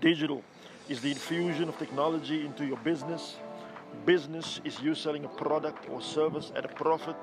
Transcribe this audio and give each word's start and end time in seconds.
Digital 0.00 0.44
is 0.88 1.00
the 1.00 1.10
infusion 1.10 1.68
of 1.68 1.76
technology 1.76 2.46
into 2.46 2.64
your 2.64 2.76
business. 2.78 3.36
Business 4.06 4.60
is 4.64 4.80
you 4.80 4.94
selling 4.94 5.24
a 5.24 5.28
product 5.28 5.88
or 5.90 6.00
service 6.00 6.52
at 6.54 6.64
a 6.64 6.68
profit. 6.68 7.16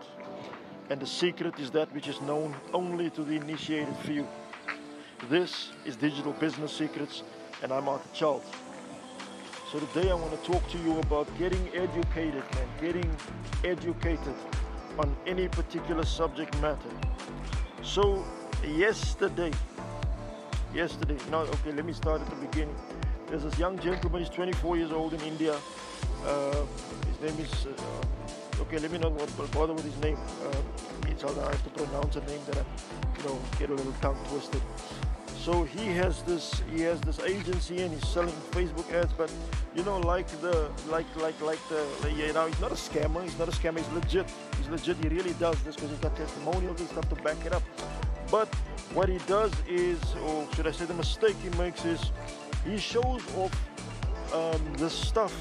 And 0.90 1.00
the 1.00 1.08
secret 1.08 1.58
is 1.58 1.72
that 1.72 1.94
which 1.94 2.10
is 2.10 2.20
known 2.22 2.54
only 2.74 3.10
to 3.12 3.24
the 3.24 3.36
initiated 3.38 3.96
few. 4.04 4.28
This 5.30 5.70
is 5.86 5.96
Digital 5.96 6.34
Business 6.34 6.74
Secrets, 6.74 7.24
and 7.64 7.72
I'm 7.72 7.88
Arthur 7.88 8.10
Charles. 8.14 8.44
So 9.72 9.80
today 9.80 10.12
I 10.12 10.14
want 10.14 10.32
to 10.32 10.52
talk 10.52 10.70
to 10.72 10.78
you 10.80 11.00
about 11.00 11.28
getting 11.40 11.66
educated, 11.74 12.44
man, 12.56 12.68
getting 12.82 13.18
educated 13.64 14.36
on 15.00 15.16
any 15.26 15.48
particular 15.48 16.04
subject 16.04 16.60
matter. 16.62 16.92
So 17.84 18.26
yesterday, 18.68 19.52
yesterday, 20.76 21.18
no, 21.32 21.40
okay, 21.40 21.72
let 21.72 21.86
me 21.86 21.94
start 21.94 22.22
at 22.22 22.30
the 22.30 22.36
beginning. 22.36 22.76
There's 23.28 23.44
this 23.44 23.58
young 23.58 23.80
gentleman, 23.80 24.22
he's 24.22 24.30
24 24.30 24.78
years 24.78 24.92
old 24.92 25.14
in 25.14 25.22
India. 25.22 25.56
Uh, 26.26 26.66
his 27.08 27.22
name 27.22 27.46
is, 27.46 27.66
uh, 27.66 28.62
okay, 28.62 28.78
let 28.80 28.92
me 28.92 28.98
not 28.98 29.14
bother 29.52 29.74
with 29.74 29.86
his 29.86 29.98
name. 29.98 30.18
Uh, 30.44 31.08
it's 31.08 31.24
how 31.24 31.30
I 31.30 31.52
have 31.52 31.64
to 31.64 31.70
pronounce 31.70 32.18
a 32.18 32.22
name 32.22 32.42
that 32.48 32.58
I, 32.58 32.66
you 33.18 33.30
know, 33.30 33.40
get 33.58 33.70
a 33.70 33.74
little 33.74 33.94
tongue 34.02 34.20
twisted. 34.28 34.62
So 35.38 35.64
he 35.64 35.86
has 35.94 36.24
this, 36.24 36.62
he 36.74 36.82
has 36.82 37.00
this 37.02 37.20
agency 37.20 37.82
and 37.84 37.94
he's 37.94 38.08
selling 38.08 38.34
Facebook 38.52 38.92
ads, 38.92 39.14
but 39.14 39.32
you 39.76 39.84
know, 39.84 40.00
like 40.00 40.28
the, 40.42 40.70
like, 40.90 41.06
like, 41.16 41.40
like 41.42 41.60
the, 41.70 41.86
you 42.12 42.34
know, 42.34 42.48
he's 42.48 42.60
not 42.60 42.72
a 42.72 42.76
scammer. 42.76 43.24
He's 43.24 43.38
not 43.38 43.48
a 43.48 43.52
scammer. 43.52 43.78
He's 43.78 43.92
legit. 43.92 44.26
He's 44.58 44.70
legit. 44.70 44.98
He 44.98 45.10
really 45.10 45.34
does 45.34 45.62
this 45.64 45.76
because 45.76 45.92
he's 45.92 46.00
got 46.00 46.16
testimonials 46.16 46.80
and 46.80 46.90
stuff 46.90 47.08
to 47.10 47.16
back 47.24 47.38
it 47.46 47.54
up. 47.54 47.64
But 48.36 48.54
what 48.94 49.08
he 49.08 49.20
does 49.28 49.54
is, 49.66 49.98
or 50.26 50.46
should 50.54 50.68
I 50.68 50.72
say, 50.72 50.84
the 50.84 50.94
mistake 50.94 51.38
he 51.42 51.48
makes 51.58 51.86
is, 51.86 52.12
he 52.66 52.78
shows 52.78 53.24
off 53.38 53.54
um, 54.34 54.62
the 54.74 54.90
stuff 54.90 55.34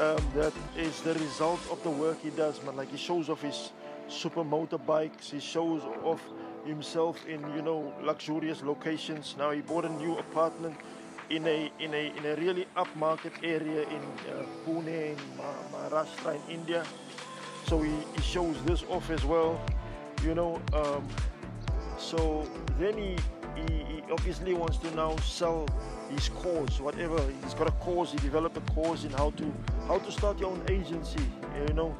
um, 0.00 0.24
that 0.34 0.54
is 0.78 1.02
the 1.02 1.12
result 1.12 1.60
of 1.70 1.82
the 1.82 1.90
work 1.90 2.18
he 2.22 2.30
does, 2.30 2.62
man. 2.64 2.76
Like 2.76 2.90
he 2.90 2.96
shows 2.96 3.28
off 3.28 3.42
his 3.42 3.72
super 4.08 4.42
motorbikes, 4.42 5.24
he 5.30 5.40
shows 5.40 5.82
off 6.02 6.22
himself 6.64 7.26
in 7.26 7.40
you 7.54 7.60
know 7.60 7.92
luxurious 8.00 8.62
locations. 8.62 9.36
Now 9.36 9.50
he 9.50 9.60
bought 9.60 9.84
a 9.84 9.92
new 10.02 10.16
apartment 10.16 10.76
in 11.28 11.46
a 11.46 11.70
in 11.80 11.92
a 11.92 12.04
in 12.16 12.24
a 12.24 12.34
really 12.36 12.66
upmarket 12.78 13.34
area 13.42 13.82
in 13.82 14.02
uh, 14.32 14.46
Pune, 14.64 15.12
in 15.12 15.18
Maharashtra, 15.70 16.40
in 16.48 16.60
India. 16.60 16.82
So 17.66 17.82
he, 17.82 17.92
he 18.16 18.22
shows 18.22 18.56
this 18.62 18.84
off 18.88 19.10
as 19.10 19.22
well, 19.22 19.60
you 20.24 20.34
know. 20.34 20.58
Um, 20.72 21.06
so 22.00 22.48
then 22.78 22.96
he, 22.96 23.16
he 23.54 23.84
he 23.84 24.02
obviously 24.10 24.54
wants 24.54 24.78
to 24.78 24.90
now 24.96 25.16
sell 25.16 25.68
his 26.10 26.28
course, 26.30 26.80
whatever. 26.80 27.20
He's 27.44 27.54
got 27.54 27.68
a 27.68 27.72
course. 27.72 28.12
He 28.12 28.18
developed 28.18 28.56
a 28.56 28.72
course 28.72 29.04
in 29.04 29.10
how 29.10 29.30
to 29.32 29.52
how 29.86 29.98
to 29.98 30.10
start 30.10 30.40
your 30.40 30.50
own 30.50 30.62
agency. 30.68 31.24
You 31.68 31.74
know. 31.74 31.94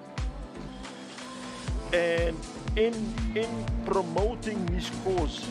And 1.92 2.36
in 2.76 2.94
in 3.34 3.66
promoting 3.84 4.66
his 4.68 4.90
course, 5.04 5.46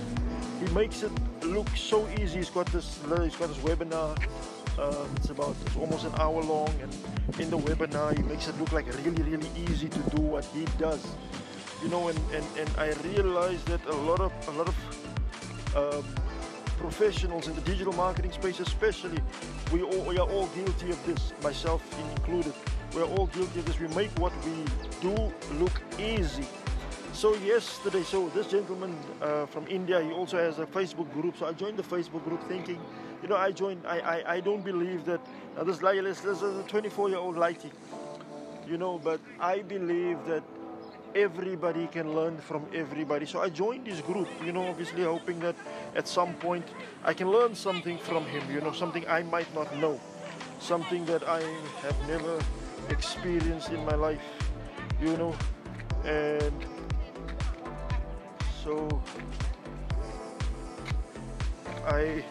he 0.59 0.73
makes 0.73 1.03
it 1.03 1.11
look 1.43 1.69
so 1.75 2.07
easy. 2.19 2.37
He's 2.37 2.49
got 2.49 2.65
this 2.67 2.99
he's 3.23 3.35
got 3.35 3.49
this 3.49 3.57
webinar. 3.57 4.17
Um, 4.79 5.09
it's 5.17 5.29
about 5.29 5.55
it's 5.65 5.75
almost 5.75 6.05
an 6.05 6.13
hour 6.17 6.41
long, 6.41 6.73
and 6.81 7.39
in 7.39 7.49
the 7.49 7.57
webinar 7.57 8.15
he 8.15 8.23
makes 8.23 8.47
it 8.47 8.57
look 8.59 8.71
like 8.71 8.87
really 9.05 9.23
really 9.23 9.51
easy 9.69 9.89
to 9.89 9.99
do 10.15 10.21
what 10.21 10.45
he 10.45 10.65
does. 10.77 11.05
You 11.81 11.89
know, 11.89 12.09
and 12.09 12.19
and, 12.33 12.45
and 12.57 12.69
I 12.77 12.93
realized 13.07 13.65
that 13.67 13.85
a 13.85 13.95
lot 13.95 14.19
of 14.19 14.31
a 14.47 14.51
lot 14.51 14.67
of 14.67 14.75
um, 15.75 16.05
professionals 16.79 17.47
in 17.47 17.55
the 17.55 17.61
digital 17.61 17.93
marketing 17.93 18.31
space, 18.31 18.59
especially, 18.59 19.19
we, 19.71 19.81
all, 19.81 20.01
we 20.05 20.17
are 20.17 20.27
all 20.27 20.47
guilty 20.47 20.89
of 20.89 21.05
this, 21.05 21.33
myself 21.43 21.83
included. 22.11 22.53
We're 22.93 23.03
all 23.03 23.27
guilty 23.27 23.59
of 23.59 23.65
this. 23.65 23.79
We 23.79 23.87
make 23.89 24.09
what 24.17 24.33
we 24.45 24.63
do 25.01 25.31
look 25.59 25.81
easy. 25.99 26.45
So 27.13 27.35
yesterday, 27.35 28.03
so 28.03 28.29
this 28.29 28.47
gentleman 28.47 28.97
uh, 29.21 29.45
from 29.45 29.67
India, 29.67 30.01
he 30.01 30.11
also 30.11 30.37
has 30.37 30.59
a 30.59 30.65
Facebook 30.65 31.11
group. 31.13 31.37
So 31.37 31.47
I 31.47 31.53
joined 31.53 31.77
the 31.77 31.83
Facebook 31.83 32.23
group 32.23 32.41
thinking, 32.47 32.79
you 33.21 33.27
know, 33.27 33.35
I 33.35 33.51
joined, 33.51 33.85
I, 33.85 33.99
I, 33.99 34.33
I 34.35 34.39
don't 34.39 34.63
believe 34.63 35.03
that, 35.05 35.19
now 35.57 35.63
this, 35.63 35.79
this 35.79 36.41
is 36.41 36.57
a 36.57 36.63
24 36.63 37.09
year 37.09 37.17
old 37.17 37.35
lighty, 37.35 37.71
you 38.67 38.77
know, 38.77 38.97
but 38.97 39.19
I 39.39 39.59
believe 39.63 40.17
that 40.25 40.43
everybody 41.15 41.87
can 41.87 42.13
learn 42.13 42.37
from 42.37 42.65
everybody. 42.73 43.25
So 43.25 43.41
I 43.41 43.49
joined 43.49 43.85
this 43.85 44.01
group, 44.01 44.27
you 44.43 44.51
know, 44.51 44.67
obviously 44.67 45.03
hoping 45.03 45.39
that 45.39 45.55
at 45.95 46.07
some 46.07 46.33
point 46.35 46.65
I 47.03 47.13
can 47.13 47.31
learn 47.31 47.55
something 47.55 47.97
from 47.97 48.25
him, 48.25 48.43
you 48.53 48.61
know, 48.61 48.71
something 48.71 49.05
I 49.07 49.23
might 49.23 49.53
not 49.55 49.75
know, 49.77 49.99
something 50.59 51.05
that 51.05 51.27
I 51.27 51.41
have 51.81 52.07
never 52.07 52.39
experienced 52.89 53.69
in 53.69 53.83
my 53.85 53.95
life, 53.95 54.21
you 55.01 55.15
know, 55.17 55.35
and 56.05 56.53
so 58.63 59.01
I 61.85 62.23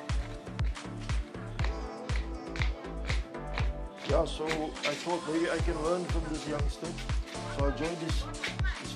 yeah 4.09 4.25
so 4.25 4.47
I 4.47 4.95
thought 4.95 5.23
maybe 5.31 5.51
I 5.51 5.59
can 5.59 5.83
learn 5.83 6.05
from 6.07 6.23
this 6.33 6.47
youngster. 6.49 6.89
So 7.57 7.67
I 7.67 7.71
joined 7.73 7.97
this 7.99 8.48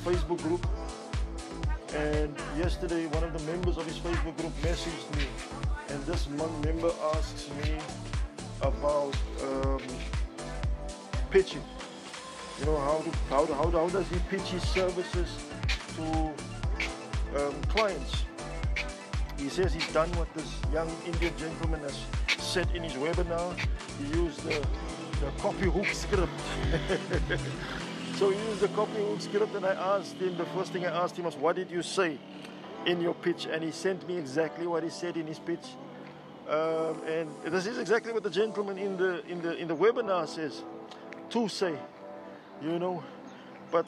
Facebook 0.04 0.42
group. 0.42 0.66
And 1.94 2.34
yesterday, 2.58 3.06
one 3.06 3.22
of 3.22 3.32
the 3.32 3.52
members 3.52 3.76
of 3.76 3.86
his 3.86 3.98
Facebook 3.98 4.36
group 4.38 4.52
messaged 4.62 5.16
me, 5.16 5.26
and 5.88 6.02
this 6.04 6.28
member 6.28 6.90
asks 7.14 7.50
me 7.62 7.76
about 8.62 9.14
um, 9.42 9.80
pitching. 11.30 11.62
You 12.58 12.66
know 12.66 12.78
how, 12.78 12.98
to, 12.98 13.10
how, 13.28 13.46
how, 13.46 13.70
how 13.70 13.88
does 13.88 14.08
he 14.08 14.16
pitch 14.30 14.48
his 14.48 14.62
services 14.68 15.28
to 15.96 16.32
um, 17.36 17.54
clients? 17.69 18.24
He 19.38 19.48
says 19.48 19.74
he's 19.74 19.92
done 19.92 20.10
what 20.12 20.32
this 20.34 20.54
young 20.72 20.90
Indian 21.06 21.36
gentleman 21.36 21.80
has 21.80 21.98
said 22.38 22.69
in 22.74 22.82
his 22.82 22.94
webinar. 22.94 23.58
He 23.98 24.19
used 24.19 24.40
the, 24.42 24.66
the 25.20 25.30
copy 25.38 25.69
hook 25.69 25.86
script. 25.86 26.32
So 28.17 28.31
he 28.31 28.39
used 28.49 28.61
the 28.61 28.69
copy 28.69 29.19
script 29.19 29.55
and 29.55 29.65
I 29.65 29.73
asked 29.97 30.17
him, 30.17 30.37
the 30.37 30.45
first 30.47 30.73
thing 30.73 30.87
I 30.87 31.03
asked 31.03 31.17
him 31.17 31.25
was, 31.25 31.37
what 31.37 31.56
did 31.56 31.71
you 31.71 31.83
say 31.83 32.19
in 32.87 33.00
your 33.00 33.15
pitch? 33.15 33.47
And 33.47 33.65
he 33.65 33.71
sent 33.71 34.06
me 34.06 34.17
exactly 34.17 34.67
what 34.67 34.83
he 34.83 34.91
said 34.91 35.17
in 35.17 35.27
his 35.27 35.39
pitch. 35.39 35.65
Um, 36.49 37.00
and 37.06 37.31
this 37.47 37.67
is 37.67 37.78
exactly 37.78 38.12
what 38.12 38.23
the 38.23 38.31
gentleman 38.31 38.78
in 38.78 38.97
the, 38.97 39.25
in 39.27 39.41
the, 39.41 39.56
in 39.56 39.69
the 39.69 39.77
webinar 39.77 40.28
says 40.28 40.62
to 41.31 41.49
say, 41.49 41.75
you 42.61 42.78
know. 42.78 43.03
But 43.71 43.87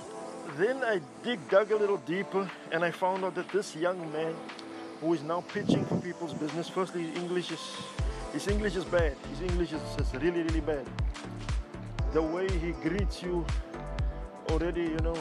then 0.57 0.83
I 0.83 1.01
dig, 1.23 1.47
dug 1.49 1.71
a 1.73 1.77
little 1.77 1.99
deeper 1.99 2.51
and 2.73 2.85
I 2.85 2.91
found 2.91 3.25
out 3.25 3.35
that 3.35 3.51
this 3.51 3.77
young 3.77 4.11
man 4.13 4.35
who 5.01 5.13
is 5.13 5.23
now 5.23 5.43
pitching 5.43 5.85
for 5.85 5.97
people's 5.97 6.33
business, 6.33 6.69
firstly, 6.69 7.03
his 7.03 7.17
English 7.23 7.51
is, 7.53 7.77
his 8.33 8.49
English 8.49 8.77
is 8.77 8.85
bad. 8.85 9.17
His 9.31 9.43
English 9.43 9.73
is, 9.73 9.83
is 9.99 10.15
really, 10.15 10.43
really 10.43 10.61
bad. 10.61 10.87
The 12.13 12.23
way 12.23 12.49
he 12.59 12.73
greets 12.89 13.23
you 13.23 13.45
already, 14.55 14.83
you 14.83 15.03
know, 15.03 15.17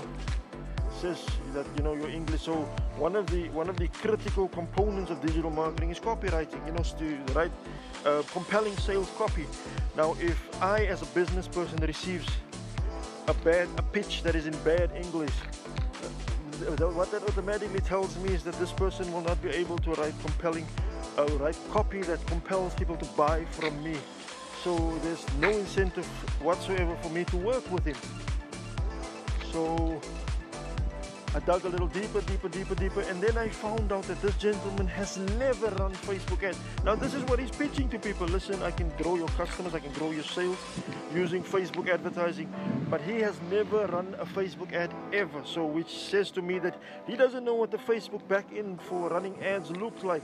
says 1.01 1.19
that 1.53 1.65
you 1.75 1.83
know 1.83 1.93
your 1.93 2.09
English. 2.09 2.41
So 2.41 2.53
one 2.97 3.15
of 3.15 3.25
the 3.27 3.49
one 3.49 3.69
of 3.69 3.77
the 3.77 3.87
critical 3.87 4.47
components 4.47 5.09
of 5.11 5.21
digital 5.21 5.49
marketing 5.49 5.89
is 5.89 5.99
copywriting. 5.99 6.61
You 6.67 6.73
know, 6.73 6.83
to 7.01 7.33
write 7.33 7.51
uh, 8.05 8.21
compelling 8.31 8.77
sales 8.77 9.09
copy. 9.17 9.45
Now, 9.97 10.15
if 10.19 10.37
I, 10.61 10.85
as 10.85 11.01
a 11.01 11.09
business 11.19 11.47
person, 11.47 11.77
receives 11.93 12.29
a 13.27 13.33
bad 13.45 13.67
a 13.77 13.83
pitch 13.95 14.21
that 14.23 14.35
is 14.35 14.45
in 14.45 14.55
bad 14.63 14.91
English, 14.95 15.35
uh, 15.41 16.89
what 16.99 17.09
that 17.11 17.23
automatically 17.23 17.81
tells 17.81 18.15
me 18.23 18.33
is 18.33 18.43
that 18.43 18.55
this 18.63 18.71
person 18.71 19.11
will 19.13 19.25
not 19.31 19.41
be 19.41 19.49
able 19.49 19.79
to 19.79 19.91
write 19.99 20.15
compelling, 20.21 20.67
uh, 21.17 21.25
write 21.39 21.57
copy 21.71 22.01
that 22.03 22.23
compels 22.27 22.73
people 22.75 22.97
to 22.97 23.07
buy 23.17 23.45
from 23.57 23.73
me. 23.83 23.97
So 24.63 24.71
there's 25.03 25.25
no 25.39 25.49
incentive 25.49 26.05
whatsoever 26.41 26.95
for 27.01 27.09
me 27.09 27.25
to 27.25 27.37
work 27.37 27.65
with 27.71 27.85
him. 27.85 27.97
So 29.53 30.01
I 31.35 31.39
dug 31.41 31.63
a 31.65 31.69
little 31.69 31.87
deeper, 31.87 32.21
deeper, 32.21 32.49
deeper, 32.49 32.73
deeper, 32.73 33.01
and 33.01 33.21
then 33.21 33.37
I 33.37 33.49
found 33.49 33.91
out 33.91 34.01
that 34.05 34.19
this 34.19 34.35
gentleman 34.37 34.87
has 34.87 35.19
never 35.37 35.67
run 35.75 35.93
Facebook 35.93 36.41
ads. 36.41 36.57
Now 36.83 36.95
this 36.95 37.13
is 37.13 37.21
what 37.25 37.37
he's 37.39 37.51
pitching 37.51 37.87
to 37.89 37.99
people. 37.99 38.25
Listen, 38.25 38.63
I 38.63 38.71
can 38.71 38.91
grow 38.97 39.15
your 39.15 39.27
customers, 39.27 39.75
I 39.75 39.79
can 39.79 39.91
grow 39.93 40.09
your 40.09 40.23
sales 40.23 40.57
using 41.13 41.43
Facebook 41.43 41.87
advertising, 41.87 42.51
but 42.89 42.99
he 43.01 43.19
has 43.19 43.39
never 43.51 43.85
run 43.85 44.15
a 44.17 44.25
Facebook 44.25 44.73
ad 44.73 44.91
ever. 45.13 45.43
So 45.45 45.67
which 45.67 45.99
says 45.99 46.31
to 46.31 46.41
me 46.41 46.57
that 46.57 46.81
he 47.05 47.15
doesn't 47.15 47.45
know 47.45 47.53
what 47.53 47.69
the 47.69 47.77
Facebook 47.77 48.23
backend 48.23 48.81
for 48.81 49.09
running 49.09 49.39
ads 49.43 49.69
looks 49.69 50.03
like. 50.03 50.23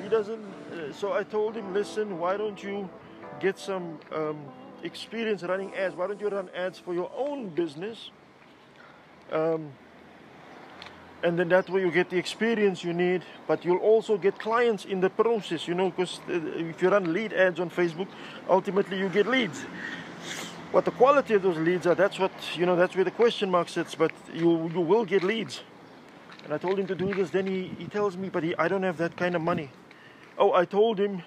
He 0.00 0.08
doesn't. 0.08 0.44
Uh, 0.72 0.92
so 0.92 1.12
I 1.12 1.24
told 1.24 1.56
him, 1.56 1.74
listen, 1.74 2.20
why 2.20 2.36
don't 2.36 2.62
you 2.62 2.88
get 3.40 3.58
some 3.58 3.98
um, 4.12 4.38
experience 4.84 5.42
running 5.42 5.74
ads? 5.74 5.96
Why 5.96 6.06
don't 6.06 6.20
you 6.20 6.28
run 6.28 6.50
ads 6.54 6.78
for 6.78 6.94
your 6.94 7.10
own 7.16 7.48
business? 7.48 8.10
Um, 9.32 9.72
and 11.24 11.38
then 11.38 11.48
that 11.48 11.70
way 11.70 11.80
you 11.80 11.90
get 11.90 12.10
the 12.10 12.18
experience 12.18 12.84
you 12.84 12.92
need 12.92 13.22
but 13.48 13.64
you'll 13.64 13.78
also 13.78 14.18
get 14.18 14.38
clients 14.38 14.84
in 14.84 15.00
the 15.00 15.08
process 15.08 15.66
you 15.66 15.74
know 15.74 15.90
because 15.90 16.20
uh, 16.28 16.34
if 16.34 16.82
you 16.82 16.90
run 16.90 17.12
lead 17.12 17.32
ads 17.32 17.58
on 17.58 17.70
facebook 17.70 18.08
ultimately 18.48 18.98
you 18.98 19.08
get 19.08 19.26
leads. 19.26 19.64
What 20.70 20.84
the 20.84 20.90
quality 20.90 21.34
of 21.34 21.42
those 21.42 21.56
leads 21.56 21.86
are 21.86 21.94
that's 21.94 22.18
what 22.18 22.32
you 22.54 22.66
know 22.66 22.76
that's 22.76 22.94
where 22.94 23.04
the 23.04 23.10
question 23.10 23.50
mark 23.50 23.68
sits 23.68 23.94
but 23.94 24.12
you 24.34 24.70
you 24.74 24.80
will 24.80 25.04
get 25.04 25.22
leads. 25.22 25.62
And 26.44 26.52
i 26.52 26.58
told 26.58 26.78
him 26.78 26.86
to 26.88 26.94
do 26.94 27.14
this 27.14 27.30
then 27.30 27.46
he, 27.46 27.68
he 27.78 27.86
tells 27.86 28.16
me 28.16 28.28
but 28.28 28.42
he, 28.42 28.54
i 28.56 28.68
don't 28.68 28.82
have 28.82 28.98
that 28.98 29.16
kind 29.16 29.34
of 29.34 29.40
money. 29.40 29.70
Oh 30.36 30.52
i 30.52 30.64
told 30.64 30.98
him 30.98 31.22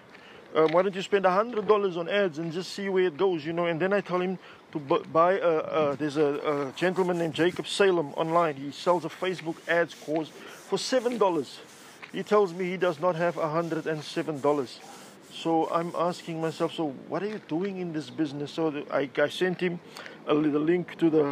um, 0.55 0.71
why 0.71 0.81
don't 0.81 0.95
you 0.95 1.01
spend 1.01 1.25
a 1.25 1.31
hundred 1.31 1.67
dollars 1.67 1.97
on 1.97 2.07
ads 2.09 2.39
and 2.39 2.51
just 2.51 2.73
see 2.73 2.89
where 2.89 3.05
it 3.05 3.17
goes 3.17 3.45
you 3.45 3.53
know 3.53 3.65
and 3.65 3.79
then 3.79 3.93
i 3.93 4.01
tell 4.01 4.21
him 4.21 4.37
to 4.71 4.79
buy 4.79 5.33
a, 5.33 5.57
a 5.57 5.95
there's 5.95 6.17
a, 6.17 6.69
a, 6.69 6.71
gentleman 6.75 7.17
named 7.17 7.33
Jacob 7.33 7.67
Salem 7.67 8.13
online. 8.13 8.55
He 8.55 8.71
sells 8.71 9.05
a 9.05 9.09
Facebook 9.09 9.55
ads 9.67 9.93
course 9.93 10.29
for 10.29 10.77
seven 10.77 11.17
dollars. 11.17 11.59
He 12.11 12.23
tells 12.23 12.53
me 12.53 12.65
he 12.65 12.77
does 12.77 12.99
not 12.99 13.15
have 13.15 13.37
a 13.37 13.49
hundred 13.49 13.87
and 13.87 14.03
seven 14.03 14.41
dollars. 14.41 14.79
So 15.31 15.69
I'm 15.71 15.93
asking 15.95 16.41
myself, 16.41 16.73
so 16.73 16.89
what 17.07 17.21
are 17.21 17.27
you 17.27 17.41
doing 17.47 17.77
in 17.77 17.93
this 17.93 18.09
business? 18.09 18.51
So 18.51 18.83
I, 18.91 19.09
I 19.17 19.29
sent 19.29 19.59
him 19.59 19.79
a 20.25 20.33
little 20.33 20.61
link 20.61 20.97
to 20.97 21.09
the 21.09 21.25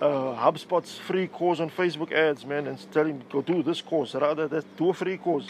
uh, 0.00 0.34
HubSpot's 0.36 0.98
free 0.98 1.26
course 1.26 1.60
on 1.60 1.70
Facebook 1.70 2.12
ads, 2.12 2.44
man, 2.44 2.66
and 2.66 2.78
tell 2.92 3.06
him 3.06 3.22
go 3.30 3.42
do 3.42 3.62
this 3.62 3.80
course 3.80 4.14
rather 4.14 4.46
than 4.46 4.62
do 4.76 4.90
a 4.90 4.94
free 4.94 5.16
course. 5.16 5.46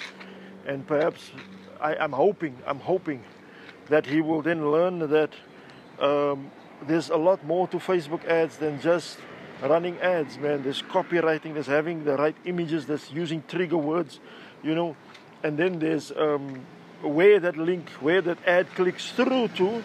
And 0.66 0.86
perhaps 0.86 1.30
I, 1.80 2.04
am 2.04 2.12
hoping, 2.12 2.56
I'm 2.66 2.80
hoping 2.80 3.22
that 3.88 4.06
he 4.06 4.20
will 4.20 4.42
then 4.42 4.70
learn 4.70 4.98
that 5.10 5.30
um, 6.00 6.50
there's 6.86 7.10
a 7.10 7.16
lot 7.16 7.44
more 7.44 7.68
to 7.68 7.78
Facebook 7.78 8.24
ads 8.26 8.56
than 8.56 8.80
just 8.80 9.18
running 9.62 9.98
ads, 10.00 10.38
man. 10.38 10.62
There's 10.62 10.82
copywriting, 10.82 11.54
there's 11.54 11.66
having 11.66 12.04
the 12.04 12.16
right 12.16 12.36
images, 12.44 12.86
there's 12.86 13.10
using 13.10 13.42
trigger 13.48 13.78
words, 13.78 14.20
you 14.62 14.74
know, 14.74 14.96
and 15.42 15.58
then 15.58 15.78
there's 15.78 16.12
um, 16.12 16.64
where 17.02 17.38
that 17.40 17.56
link, 17.56 17.88
where 18.00 18.22
that 18.22 18.38
ad 18.46 18.68
clicks 18.74 19.12
through 19.12 19.48
to, 19.48 19.82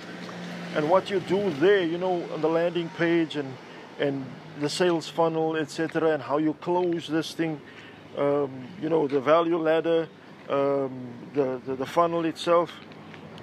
and 0.75 0.89
what 0.89 1.09
you 1.09 1.19
do 1.21 1.49
there, 1.55 1.83
you 1.83 1.97
know, 1.97 2.23
on 2.33 2.41
the 2.41 2.49
landing 2.49 2.89
page 2.97 3.35
and 3.35 3.53
and 3.99 4.25
the 4.59 4.69
sales 4.69 5.07
funnel, 5.07 5.55
etc., 5.55 6.13
and 6.13 6.23
how 6.23 6.37
you 6.37 6.53
close 6.55 7.07
this 7.07 7.33
thing, 7.33 7.59
um, 8.17 8.67
you 8.81 8.89
know, 8.89 9.07
the 9.07 9.19
value 9.19 9.57
ladder, 9.57 10.07
um, 10.49 10.91
the, 11.33 11.61
the 11.65 11.75
the 11.75 11.85
funnel 11.85 12.25
itself, 12.25 12.71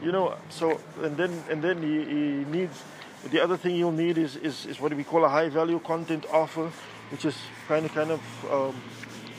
you 0.03 0.13
know. 0.13 0.35
So 0.49 0.81
and 1.03 1.17
then 1.17 1.43
and 1.51 1.63
then 1.63 1.83
he, 1.83 2.05
he 2.05 2.45
needs 2.51 2.83
the 3.31 3.43
other 3.43 3.57
thing 3.57 3.75
you'll 3.77 3.93
need 3.93 4.19
is, 4.19 4.37
is, 4.37 4.67
is 4.67 4.81
what 4.81 4.95
we 4.95 5.03
call 5.03 5.25
a 5.25 5.29
high 5.29 5.49
value 5.49 5.81
content 5.81 6.27
offer, 6.33 6.71
which 7.11 7.25
is 7.25 7.37
kind 7.67 7.85
of 7.85 7.93
kind 7.93 8.11
of 8.11 8.21
um, 8.51 8.75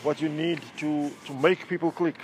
what 0.04 0.22
you 0.22 0.30
need 0.30 0.62
to, 0.78 1.10
to 1.26 1.34
make 1.34 1.68
people 1.68 1.92
click. 1.92 2.16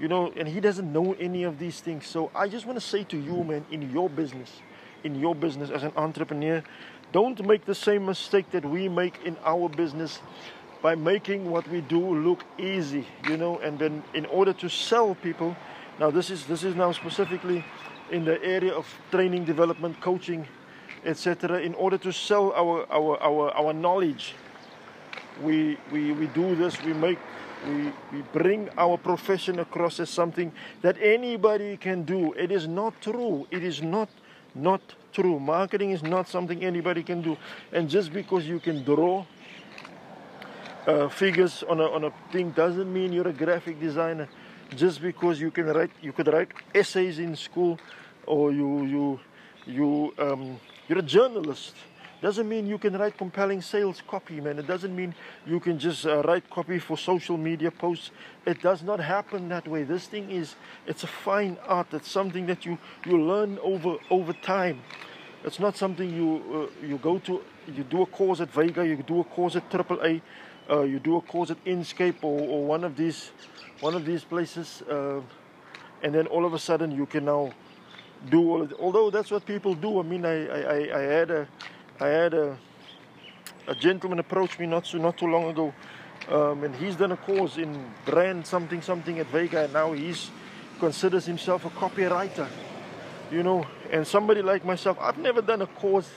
You 0.00 0.08
know, 0.08 0.32
and 0.36 0.46
he 0.46 0.60
doesn't 0.60 0.92
know 0.92 1.14
any 1.18 1.44
of 1.44 1.58
these 1.58 1.80
things. 1.80 2.06
So 2.06 2.30
I 2.34 2.48
just 2.48 2.66
want 2.66 2.78
to 2.78 2.86
say 2.86 3.04
to 3.04 3.16
you, 3.16 3.44
man, 3.44 3.64
in 3.70 3.90
your 3.90 4.10
business, 4.10 4.60
in 5.04 5.18
your 5.18 5.34
business 5.34 5.70
as 5.70 5.82
an 5.82 5.92
entrepreneur, 5.96 6.62
don't 7.12 7.44
make 7.46 7.64
the 7.64 7.74
same 7.74 8.04
mistake 8.04 8.50
that 8.50 8.64
we 8.64 8.88
make 8.88 9.18
in 9.24 9.36
our 9.44 9.68
business 9.68 10.20
by 10.86 10.94
making 10.94 11.50
what 11.50 11.66
we 11.66 11.80
do 11.80 11.98
look 11.98 12.44
easy, 12.58 13.04
you 13.28 13.36
know, 13.36 13.58
and 13.58 13.76
then 13.76 14.04
in 14.14 14.24
order 14.26 14.52
to 14.52 14.68
sell 14.68 15.16
people, 15.16 15.56
now 15.98 16.12
this 16.12 16.30
is 16.30 16.46
this 16.46 16.62
is 16.62 16.76
now 16.76 16.92
specifically 16.92 17.64
in 18.12 18.24
the 18.24 18.40
area 18.40 18.72
of 18.72 18.86
training, 19.10 19.44
development, 19.44 20.00
coaching, 20.00 20.46
etc. 21.04 21.58
In 21.58 21.74
order 21.74 21.98
to 21.98 22.12
sell 22.12 22.52
our, 22.52 22.86
our, 22.88 23.20
our, 23.20 23.50
our 23.50 23.72
knowledge, 23.72 24.36
we, 25.42 25.76
we, 25.90 26.12
we 26.12 26.28
do 26.28 26.54
this, 26.54 26.80
we 26.84 26.92
make, 26.92 27.18
we, 27.66 27.90
we 28.12 28.22
bring 28.32 28.68
our 28.78 28.96
profession 28.96 29.58
across 29.58 29.98
as 29.98 30.08
something 30.08 30.52
that 30.82 30.96
anybody 31.02 31.76
can 31.76 32.04
do. 32.04 32.32
It 32.34 32.52
is 32.52 32.68
not 32.68 32.94
true. 33.00 33.48
It 33.50 33.64
is 33.64 33.82
not, 33.82 34.08
not 34.54 34.82
true. 35.12 35.40
Marketing 35.40 35.90
is 35.90 36.04
not 36.04 36.28
something 36.28 36.62
anybody 36.62 37.02
can 37.02 37.22
do. 37.22 37.36
And 37.72 37.90
just 37.90 38.12
because 38.12 38.46
you 38.46 38.60
can 38.60 38.84
draw 38.84 39.26
uh, 40.86 41.08
figures 41.08 41.64
on 41.68 41.80
a, 41.80 41.84
on 41.84 42.04
a 42.04 42.12
thing 42.32 42.50
doesn't 42.50 42.92
mean 42.92 43.12
you're 43.12 43.28
a 43.28 43.32
graphic 43.32 43.80
designer. 43.80 44.28
Just 44.74 45.00
because 45.00 45.40
you 45.40 45.50
can 45.50 45.66
write, 45.66 45.90
you 46.02 46.12
could 46.12 46.26
write 46.28 46.50
essays 46.74 47.18
in 47.18 47.36
school, 47.36 47.78
or 48.26 48.52
you 48.52 48.84
you 48.84 49.20
you 49.66 50.14
um, 50.18 50.60
you're 50.88 50.98
a 50.98 51.02
journalist. 51.02 51.74
Doesn't 52.22 52.48
mean 52.48 52.66
you 52.66 52.78
can 52.78 52.96
write 52.96 53.16
compelling 53.16 53.60
sales 53.60 54.02
copy, 54.08 54.40
man. 54.40 54.58
It 54.58 54.66
doesn't 54.66 54.94
mean 54.96 55.14
you 55.46 55.60
can 55.60 55.78
just 55.78 56.06
uh, 56.06 56.22
write 56.22 56.48
copy 56.50 56.78
for 56.78 56.96
social 56.96 57.36
media 57.36 57.70
posts. 57.70 58.10
It 58.46 58.62
does 58.62 58.82
not 58.82 59.00
happen 59.00 59.48
that 59.50 59.68
way. 59.68 59.84
This 59.84 60.06
thing 60.06 60.30
is, 60.30 60.56
it's 60.86 61.04
a 61.04 61.06
fine 61.06 61.58
art. 61.68 61.88
It's 61.92 62.10
something 62.10 62.46
that 62.46 62.64
you, 62.64 62.78
you 63.04 63.20
learn 63.20 63.58
over 63.62 63.98
over 64.10 64.32
time. 64.32 64.80
It's 65.44 65.60
not 65.60 65.76
something 65.76 66.12
you 66.12 66.70
uh, 66.82 66.86
you 66.86 66.98
go 66.98 67.18
to. 67.20 67.42
You 67.68 67.84
do 67.84 68.02
a 68.02 68.06
course 68.06 68.40
at 68.40 68.50
Vega. 68.50 68.84
You 68.84 68.96
do 68.96 69.20
a 69.20 69.24
course 69.24 69.54
at 69.54 69.68
AAA. 69.70 70.22
Uh, 70.68 70.82
you 70.82 70.98
do 70.98 71.16
a 71.16 71.20
course 71.20 71.50
at 71.50 71.64
Inscape 71.64 72.16
or, 72.22 72.40
or 72.40 72.64
one 72.64 72.82
of 72.82 72.96
these 72.96 73.30
one 73.80 73.94
of 73.94 74.04
these 74.04 74.24
places, 74.24 74.82
uh, 74.90 75.20
and 76.02 76.14
then 76.14 76.26
all 76.26 76.44
of 76.44 76.54
a 76.54 76.58
sudden 76.58 76.90
you 76.90 77.06
can 77.06 77.26
now 77.26 77.52
do 78.30 78.50
all 78.50 78.62
of 78.62 78.72
it. 78.72 78.76
Although 78.80 79.10
that's 79.10 79.30
what 79.30 79.44
people 79.46 79.74
do. 79.74 80.00
I 80.00 80.02
mean, 80.02 80.24
I, 80.24 80.46
I, 80.46 80.98
I 80.98 81.02
had 81.02 81.30
a, 81.30 81.48
I 82.00 82.08
had 82.08 82.34
a, 82.34 82.58
a 83.68 83.74
gentleman 83.74 84.18
approach 84.18 84.58
me 84.58 84.66
not 84.66 84.86
so 84.86 84.98
not 84.98 85.18
too 85.18 85.26
long 85.26 85.44
ago, 85.50 85.74
um, 86.28 86.64
and 86.64 86.74
he's 86.74 86.96
done 86.96 87.12
a 87.12 87.16
course 87.16 87.58
in 87.58 87.92
brand 88.04 88.46
something 88.46 88.82
something 88.82 89.18
at 89.18 89.26
Vega, 89.26 89.64
and 89.64 89.72
now 89.72 89.92
he's 89.92 90.30
considers 90.80 91.26
himself 91.26 91.64
a 91.64 91.70
copywriter. 91.70 92.48
You 93.30 93.42
know, 93.42 93.66
and 93.90 94.06
somebody 94.06 94.40
like 94.42 94.64
myself, 94.64 94.98
I've 95.00 95.18
never 95.18 95.42
done 95.42 95.62
a 95.62 95.66
course. 95.66 96.08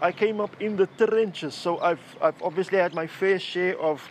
I 0.00 0.12
came 0.12 0.40
up 0.40 0.60
in 0.60 0.76
the 0.76 0.86
trenches, 0.86 1.54
so 1.54 1.78
I've 1.80 2.16
I've 2.20 2.40
obviously 2.42 2.78
had 2.78 2.94
my 2.94 3.06
fair 3.06 3.38
share 3.38 3.78
of 3.80 4.06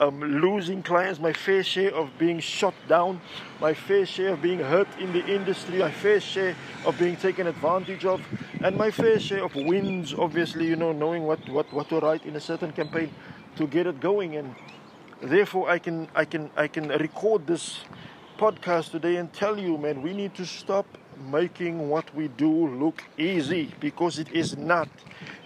um, 0.00 0.20
losing 0.20 0.82
clients, 0.82 1.20
my 1.20 1.32
fair 1.32 1.62
share 1.62 1.94
of 1.94 2.10
being 2.18 2.40
shot 2.40 2.74
down, 2.88 3.20
my 3.60 3.74
fair 3.74 4.06
share 4.06 4.32
of 4.34 4.42
being 4.42 4.58
hurt 4.58 4.88
in 4.98 5.12
the 5.12 5.24
industry, 5.26 5.78
my 5.78 5.90
fair 5.90 6.20
share 6.20 6.54
of 6.84 6.98
being 6.98 7.16
taken 7.16 7.46
advantage 7.46 8.04
of, 8.04 8.20
and 8.62 8.76
my 8.76 8.90
fair 8.90 9.18
share 9.18 9.44
of 9.44 9.54
wins, 9.54 10.14
obviously, 10.14 10.66
you 10.66 10.76
know, 10.76 10.92
knowing 10.92 11.24
what, 11.24 11.46
what, 11.48 11.72
what 11.72 11.88
to 11.88 12.00
write 12.00 12.24
in 12.24 12.36
a 12.36 12.40
certain 12.40 12.72
campaign 12.72 13.12
to 13.56 13.66
get 13.66 13.86
it 13.86 14.00
going. 14.00 14.36
And 14.36 14.54
therefore 15.20 15.68
I 15.68 15.78
can 15.78 16.08
I 16.14 16.24
can 16.24 16.50
I 16.56 16.68
can 16.68 16.88
record 16.88 17.46
this 17.46 17.80
podcast 18.38 18.92
today 18.92 19.16
and 19.16 19.32
tell 19.32 19.58
you, 19.58 19.76
man, 19.78 20.02
we 20.02 20.12
need 20.12 20.34
to 20.36 20.46
stop 20.46 20.86
making 21.30 21.88
what 21.88 22.14
we 22.14 22.28
do 22.28 22.68
look 22.68 23.02
easy 23.18 23.74
because 23.80 24.18
it 24.18 24.30
is 24.32 24.56
not. 24.56 24.88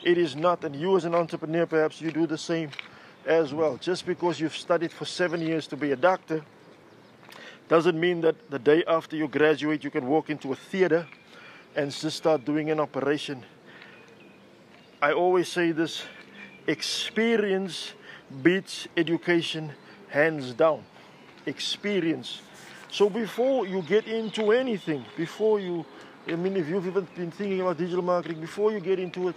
It 0.05 0.19
is 0.19 0.35
not. 0.37 0.65
And 0.65 0.75
you 0.75 0.97
as 0.97 1.05
an 1.05 1.15
entrepreneur, 1.15 1.67
perhaps 1.67 2.01
you 2.01 2.11
do 2.11 2.27
the 2.27 2.39
same 2.39 2.71
as 3.27 3.55
well. 3.55 3.77
Just 3.77 4.07
because 4.07 4.41
you've 4.41 4.57
studied 4.57 4.93
for 4.93 5.05
seven 5.05 5.41
years 5.41 5.67
to 5.69 5.77
be 5.77 5.93
a 5.93 5.97
doctor 5.97 6.45
doesn't 7.69 7.99
mean 7.99 8.21
that 8.23 8.51
the 8.51 8.59
day 8.59 8.85
after 8.87 9.17
you 9.17 9.29
graduate 9.29 9.85
you 9.85 9.91
can 9.91 10.07
walk 10.07 10.29
into 10.31 10.53
a 10.53 10.57
theater 10.57 11.07
and 11.77 11.91
just 11.91 12.17
start 12.17 12.45
doing 12.45 12.71
an 12.71 12.81
operation. 12.81 13.45
I 15.01 15.13
always 15.13 15.49
say 15.49 15.73
this 15.73 16.03
experience 16.67 17.93
beats 18.43 18.89
education 18.97 19.73
hands 20.09 20.53
down. 20.53 20.85
Experience. 21.47 22.43
So 22.91 23.09
before 23.09 23.67
you 23.67 23.83
get 23.83 24.07
into 24.07 24.53
anything, 24.53 25.05
before 25.17 25.59
you, 25.59 25.85
I 26.29 26.37
mean, 26.37 26.57
if 26.57 26.69
you've 26.69 26.87
even 26.87 27.09
been 27.17 27.31
thinking 27.31 27.61
about 27.63 27.79
digital 27.79 28.03
marketing, 28.03 28.41
before 28.41 28.71
you 28.71 28.81
get 28.81 28.99
into 28.99 29.29
it, 29.29 29.35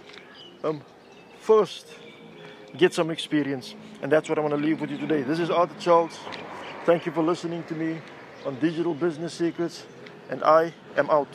um, 0.66 0.82
first 1.40 1.86
get 2.76 2.92
some 2.92 3.10
experience. 3.10 3.74
And 4.02 4.12
that's 4.12 4.28
what 4.28 4.38
I 4.38 4.42
want 4.42 4.52
to 4.52 4.60
leave 4.60 4.80
with 4.80 4.90
you 4.90 4.98
today. 4.98 5.22
This 5.22 5.38
is 5.38 5.50
Arthur 5.50 5.78
Charles. 5.80 6.18
Thank 6.84 7.06
you 7.06 7.12
for 7.12 7.22
listening 7.22 7.62
to 7.64 7.74
me 7.74 7.98
on 8.44 8.58
Digital 8.60 8.94
Business 8.94 9.32
Secrets, 9.34 9.86
and 10.30 10.42
I 10.44 10.72
am 10.96 11.10
out. 11.10 11.28